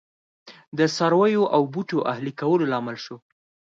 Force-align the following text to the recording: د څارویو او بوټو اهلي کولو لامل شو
د 0.77 0.79
څارویو 0.95 1.43
او 1.55 1.61
بوټو 1.73 1.99
اهلي 2.13 2.33
کولو 2.41 2.65
لامل 2.71 2.97
شو 3.05 3.15